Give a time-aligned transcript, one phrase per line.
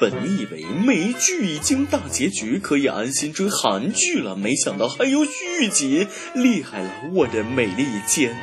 [0.00, 8.34] 本以为美剧已经大结局，可以安心追韩剧了，没想到还有续集，厉害了，我的美利坚！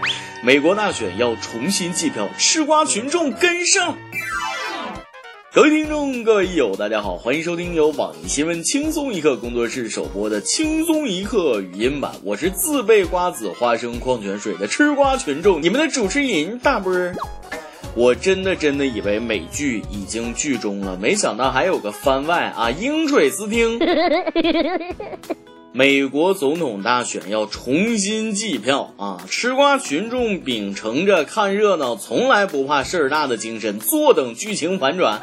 [0.43, 3.97] 美国大选要重新计票，吃瓜群众跟上。
[5.51, 17.15] 各位听众，各位友，大家好，欢迎收听由网易新闻轻松一刻工作室首播的轻松一刻语音版，我是自备瓜子、花生、矿泉水的吃瓜群众，你们的主持人大波儿。
[17.95, 22.69] 我真的真的以为美剧已经剧终了，没想到还有个番外啊！
[22.69, 23.79] 鹰水斯汀，
[25.73, 29.25] 美国总统大选要重新计票啊！
[29.27, 35.21] 吃瓜群众秉承着看热闹从来不怕事儿大的精神，坐等剧情反转。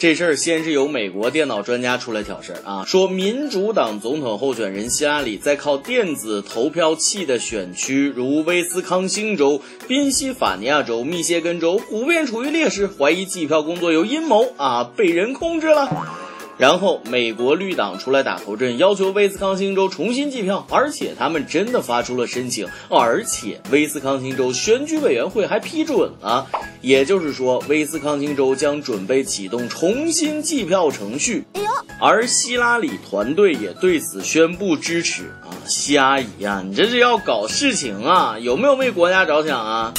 [0.00, 16.19] 这事儿先是由美国电脑专家出来挑事儿啊，说民主党总统候选人希拉里在靠电子投票器的选区，如威斯康星州、宾夕法尼亚州、密歇根州，普遍处于劣势，怀疑计票工作有阴谋啊，被人控制了。
[16.60, 26.46] 然后，美国绿党出来打头阵，要求威斯康星州重新计票，而且他们真的发出了申请，而且威斯康星州选举委员会还批准了。
[26.82, 31.46] 也就是说，威斯康星州将准备启动重新计票程序。
[31.54, 35.48] 哎呦，而希拉里团队也对此宣布支持啊！
[35.66, 38.38] 希阿姨呀，你这是要搞事情啊？
[38.38, 39.94] 有没有为国家着想啊？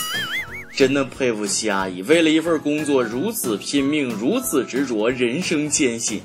[0.75, 6.21] 真的佩服西阿姨，为了一份工作如此拼命，如此执着，人生艰辛。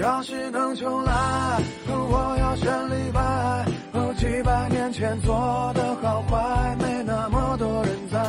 [0.00, 3.66] 要是能重来，我要选李白。
[4.18, 8.20] 几百年前做的好坏，没那么多人在。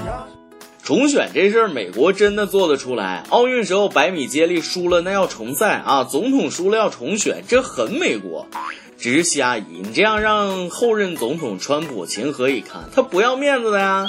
[0.83, 3.23] 重选这事儿，美国真的做得出来。
[3.29, 6.03] 奥运时候百米接力输了，那要重赛啊。
[6.05, 8.47] 总统输了要重选，这很美国。
[8.97, 12.83] 只是西阿姨，你这样让后任总统川普情何以堪？
[12.95, 14.07] 他不要面子的呀。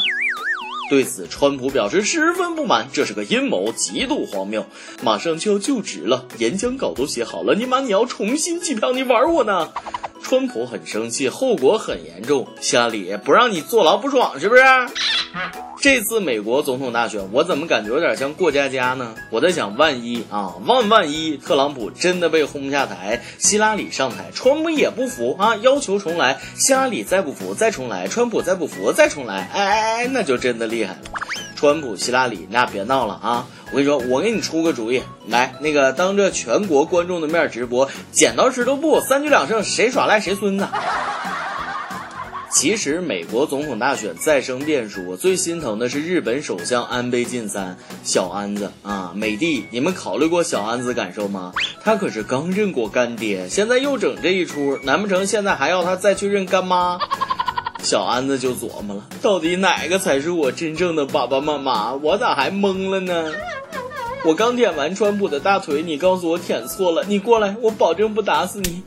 [0.93, 4.67] 对此，川普表示十分不满，这是个阴谋，极度荒谬。
[5.03, 9.71] 马上就要就职了，演讲稿都写好了，你妈你要重新计票，你玩我呢？
[10.23, 12.47] 川普很生气，后果很严重。
[12.61, 14.63] 下里不让你坐牢不爽是不是？
[15.81, 19.15] 这次美国总统大选，我怎么感觉有点像过家家呢？
[19.31, 31.01] 我在想，万一啊，万万一特朗普真的被轰下台，希拉里上台，川普也不服啊，要求重来，希拉里再不服再重来，川普再不服再重来，哎哎哎，那就真的厉害了。
[31.57, 33.47] 川普、希拉里，你俩别闹了啊！
[33.71, 40.67] 我跟你说，我给你出个主意，来，那个当着全国观众的面直播，剪刀石头布，三局两胜，谁耍赖谁孙子。
[42.55, 49.13] 其实美国总统大选再生变数，我最心疼的是日本首相安倍晋三小安子啊！
[49.17, 51.53] 美帝，你们考虑过小安子感受吗？
[51.83, 56.99] 他可是刚认过干爹，现在又整这一出，难不成现在还要他再去认干妈？
[57.83, 61.95] 小安子就琢磨了，到底哪个才是我真正的爸爸妈妈？
[61.95, 63.33] 我咋还懵了呢？
[64.25, 68.83] 我刚舔完川普的大腿，你告诉我舔错了，你过来，我保证不打死你。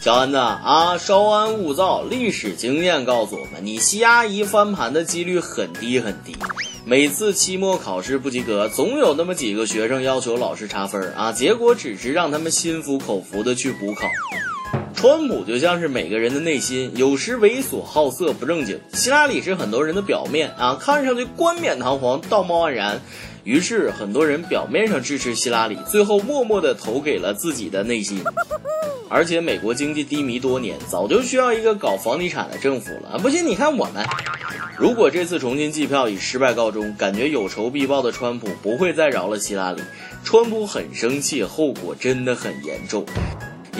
[0.00, 6.34] 小安子啊，稍安勿躁，历史经验告诉我们，你西阿姨翻盘的几率很低很低。
[6.86, 14.08] 每次期末考试不及格，总有那么几个学生要求老师查分啊，结果只是让他们心服口服的去补考。
[14.94, 23.02] 川普就像是每个人的内心，有时猥琐好色不正经；希拉里是很多人的表面啊，看上去冠冕堂皇、道貌岸然。
[23.44, 28.22] 于是很多人表面上支持希拉里，最后默默的投给了自己的内心。
[29.08, 33.18] 而且美国经济低迷多年，早就需要一个搞房地产的政府了。
[33.18, 34.06] 不信你看我们，
[34.78, 39.82] 如果这次重新计票以失败告终，感觉有仇必报的川普不会再饶了希拉里。
[40.22, 43.04] 川普很生气，后果真的很严重。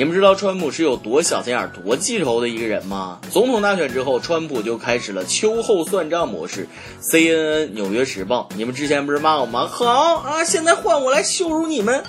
[0.01, 3.21] 你们知道川普是有多小心眼、多记仇的一个人吗？
[3.31, 6.67] 总统大选之后，川普就开始了秋后算账模式。
[7.03, 9.67] CNN、纽约时报，你们之前不是骂我吗？
[9.67, 12.03] 好啊，现在换我来羞辱你们。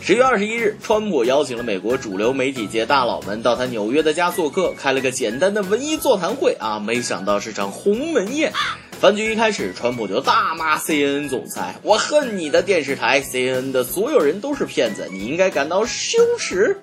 [0.00, 8.52] 十月二十一日，川普邀请了美国主流媒体界大佬们到他纽约的家做客，开了个简单的文艺座谈会啊，没想到是场鸿门宴。
[9.00, 16.76] 饭局一开始，川普就大骂 CNN 总裁：“我恨你的电视台，CNN 的所有人都是骗子，你应该感到羞耻。”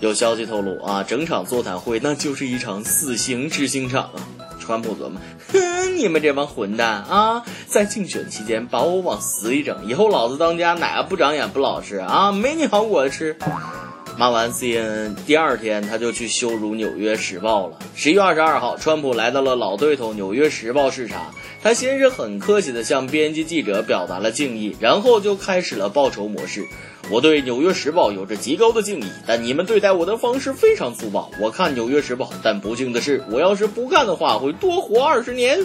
[0.00, 4.22] 有消息透露啊，整场座谈会那就是一场死刑执行场啊！
[4.60, 5.20] 川普琢磨，
[5.52, 12.30] 哼，你们这帮混蛋啊，在竞选期间把我往死里整，以后老子当家哪个不长眼不老实啊？
[12.30, 13.36] 没你好果子吃！
[14.16, 17.78] 骂完 CNN，第二天他就去羞辱《纽约时报》了。
[17.94, 26.66] 十一月二十二号，川普来到了老对头《纽约时报》视察，他先是很客气地向编辑记者表达了敬意，然后就开始了报仇模式。
[27.10, 31.30] 我对《纽约时报》有着极高的敬意，但你们对待我的方式非常粗暴。
[31.40, 35.58] 我看《纽约时报》，但不幸的是，我要是不干的话，会多活二十年。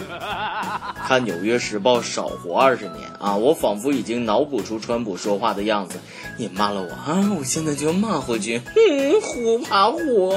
[1.06, 3.36] 看《纽约时报》少活二十年啊！
[3.36, 5.98] 我仿佛已经脑补出川普说话的样子。
[6.38, 8.62] 你骂了我啊，我现在就骂回去。
[8.74, 10.34] 嗯，虎怕虎。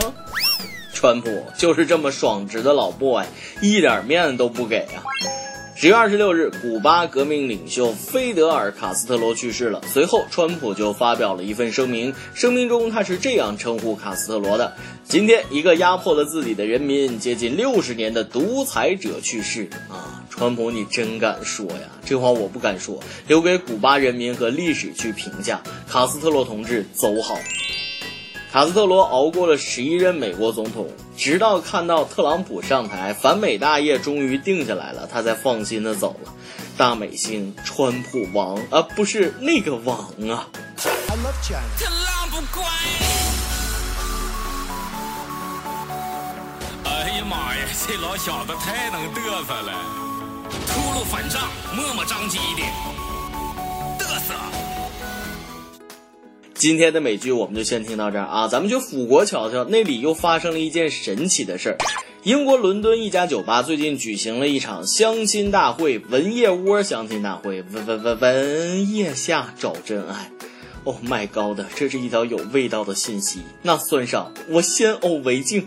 [0.94, 3.24] 川普就是这么爽直的老 boy，
[3.62, 5.00] 一点面子都不给啊。
[5.80, 9.80] 十月二十六日，古巴革命领袖菲德尔·卡斯特罗去世了。
[9.86, 14.76] 随后，川普就发表了一份声明，声明中他是这样称呼卡斯特罗的
[15.06, 21.82] ：“今天，一个压迫了自己的人民接近六十年的独裁者去世。”啊，川普，你真敢说呀！
[22.04, 25.62] 这话我不敢说，留给古巴人民和历史去评价。
[25.88, 27.38] 卡斯特罗同志，走好。
[28.52, 30.88] 卡斯特罗熬过了十一任美国总统，
[31.18, 36.32] 直到看到特朗普上台，反美大业终于定下来了，他才放心的走了。
[36.78, 39.98] 大美星，川普王啊，不是那个王
[40.30, 40.48] 啊！
[40.78, 41.18] 特朗
[42.30, 42.64] 普乖。
[46.86, 49.74] 哎呀妈呀，这老小子太能嘚瑟了，
[50.68, 52.62] 秃噜反账，磨磨张机的，
[56.58, 61.78] 今天的美剧我们就先听到这儿啊，咱们去辅国瞧瞧，那里又发生了一件神奇的事儿。
[62.24, 70.32] 英国伦敦一家酒吧最近举行了一场相亲大会，文腋窝相亲大会，文文文文腋下找真爱。
[70.84, 73.42] Oh my god，这是一条有味道的信息。
[73.62, 75.64] 那算上我先呕为敬。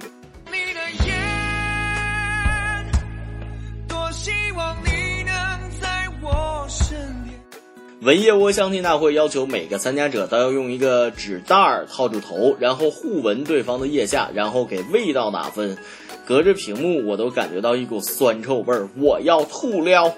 [8.03, 15.77] 文腋窝相亲大会要求每个参加者都要用一个纸袋儿套住头，然后互闻对方的腋下，然后给味道打分。
[16.25, 20.15] 隔着屏幕，我都感觉到一股酸臭味儿，我要吐了。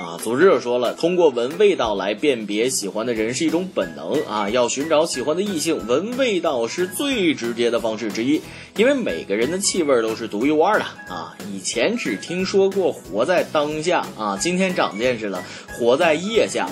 [0.00, 8.40] 啊，组织者说了，通过闻味道来辨别喜欢的人是一种本能啊，要寻找喜欢的异性，闻味道是最直接的方式之一，
[8.76, 11.36] 因为每个人的气味都是独一无二的啊。
[11.52, 16.68] 以前只听说过活在当下啊，今天长见识了，活在腋下，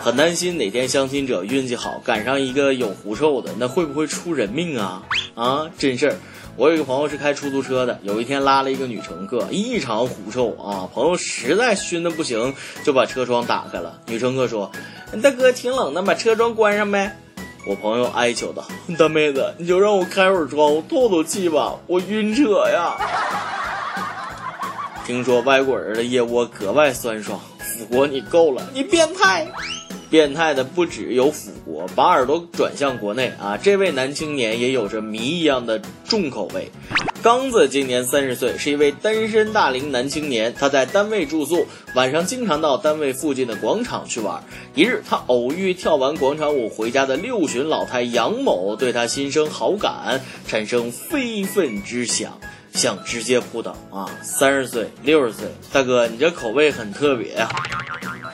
[0.00, 5.02] 很担心哪天相亲者运气好赶上一个有狐臭的，那会不会出人命啊？
[5.34, 6.16] 啊，真事儿。
[6.60, 10.84] 我有一个朋友是开出租车的，有一天拉了一个女乘客，异常狐臭啊！
[10.92, 12.54] 朋友实在熏的不行，
[12.84, 13.98] 就把车窗打开了。
[14.06, 14.70] 女乘客说
[15.22, 17.16] ：“大哥，挺冷的，把车窗关上呗。”
[17.66, 18.62] 我朋友哀求道
[18.98, 22.94] ：“大妹子，你就让我开会儿窗户透透气吧，我晕车呀。”
[25.06, 29.50] 听说外国人的腋窝格外酸爽，腐国你够了，你变态！
[30.10, 33.56] 变态的不只有腐国，把耳朵转向国内啊！
[33.56, 36.68] 这位男青年也有着谜一样的重口味。
[37.22, 40.52] 刚子今年三十岁，是一位单身大龄男青年。
[40.58, 44.42] 他在单位住宿，晚上经常到单位附近的广场去玩。
[44.74, 52.40] 一日，他偶遇跳完广场舞回家的六旬老太杨某，对他心生好感，产生非分之想，
[52.72, 54.08] 想直接扑倒啊！
[54.22, 57.48] 三十岁，六十岁，大哥，你这口味很特别呀。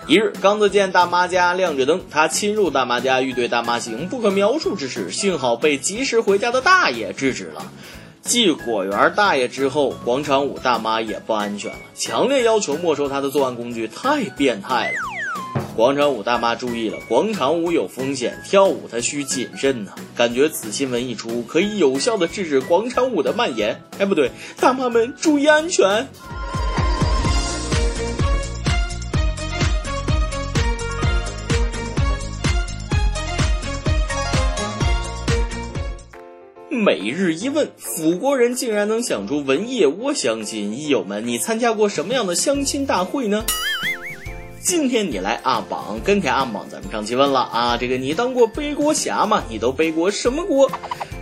[0.06, 7.72] 一日，刚子见大妈家亮着灯，他侵入大妈家，欲对大妈行不可描述之事，幸好被及时回家的大爷制止了。
[8.22, 15.15] 继果园大爷之后，广场舞大妈也不安全了，强烈要求没收他的作案工具，太变态了。
[15.76, 19.92] 广场舞大妈注意了，广场舞有风险，跳舞它需谨慎呐。
[20.16, 23.82] 感觉此新闻一出，可以有效的制止广场舞的蔓延。
[23.98, 26.08] 哎，不对，大妈们注意安全。
[36.70, 43.44] 每日一问，辅国人竟然能想出闻腋窝相亲，益友们，你参加过什么样的相亲大会呢？
[44.66, 49.44] 今天你来阿榜跟帖阿榜，咱们上期问了啊，这个你当过背锅侠吗？
[49.48, 50.68] 你都背过什么锅？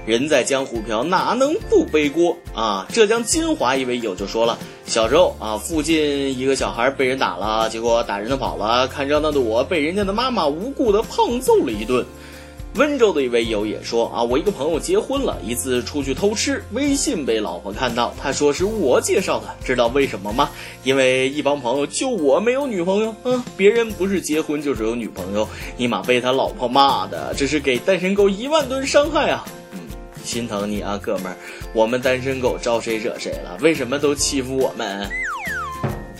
[0.06, 2.86] 人在江湖飘，哪能不背锅啊？
[2.90, 12.02] 浙江金华一位友就说了，小时候啊，附近一个小孩被人打了，结果打人的跑了，看热闹的我被人家的妈妈无故的胖揍了一顿。
[12.74, 20.50] 温州的一位友也说啊，我一个朋友结婚了，一次出去偷吃，微信被老婆看到，他说是我介绍的，知道为什么吗？
[20.82, 29.44] 因为一帮朋友就我没有女朋友，嗯， 别人不是结婚就是有女朋友，尼玛被他老婆骂的，这是给单身狗一万吨伤害啊！
[29.72, 29.78] 嗯，
[30.24, 31.36] 心疼你啊，哥们儿，
[31.72, 33.56] 我们单身狗招谁惹谁了？
[33.60, 35.08] 为什么都欺负我们？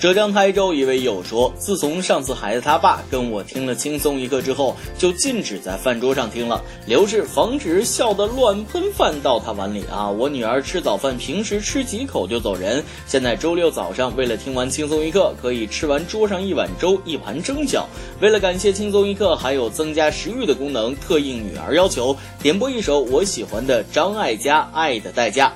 [0.04, 10.10] 浙江台州一位友说，自从上次孩子他爸跟我听了轻松一刻之后，就禁止在饭桌上听了，刘氏防止笑得乱喷饭到他碗里啊。
[10.10, 17.84] 我女儿吃早饭，平时吃几口就走人，现在周六早上为了听完轻松一刻，可以吃完桌上一碗粥一盘蒸饺。
[18.20, 25.48] 为了感谢轻松一刻，还有增加食欲的功能，特应女儿要求点播一首我喜欢的张艾嘉《爱的代价》。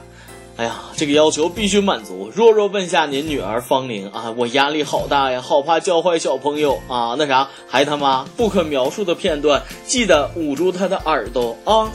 [0.58, 2.32] 哎呀，这个要求必须满足。
[2.34, 7.14] 弱弱问下您女儿芳龄啊，我压力好大呀，好怕教坏小朋友啊。
[7.16, 11.88] 那啥，还他妈不可描述的片段，记得捂住她的耳朵啊。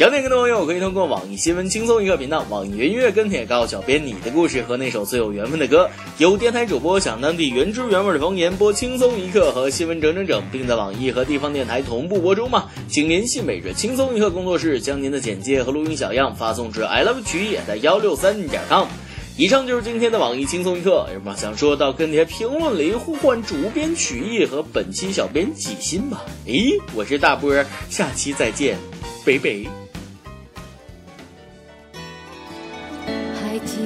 [0.00, 5.90] 想点歌的朋友可以通过网易新闻轻松一刻频道、网易云音乐跟帖告诉小编你的故事和那首最有缘分的歌。
[6.16, 12.70] 有电台主播想当地原汁原味的方言，播轻松一刻和新闻整整整，并在网易和地方电台同步播出吗？
[12.88, 18.86] 请联系每日轻松一刻工作室，将您的简介和录音小样发送至 i love 曲艺的幺六三点 com。
[19.36, 26.24] 以上就是今天的网易轻松一刻，有什么想说到跟帖评论里呼唤主编曲艺和本期小编几心吧。
[26.46, 27.52] 咦，我是大波，
[27.90, 28.78] 下期再见，
[29.26, 29.68] 北北。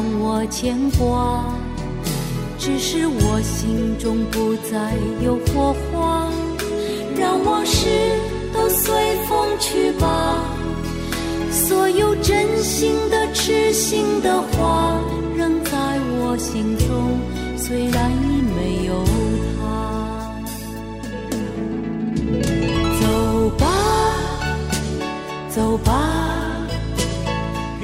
[0.00, 1.44] 让我牵挂。
[2.58, 6.26] 只是我心中不再有火花，
[7.18, 7.86] 让往事
[8.50, 8.94] 都随
[9.28, 10.42] 风去吧。
[11.50, 14.98] 所有真心的、痴心的话，
[15.36, 15.70] 仍在
[16.18, 17.18] 我心中，
[17.58, 19.04] 虽然已没有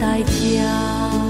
[0.00, 1.29] 代价。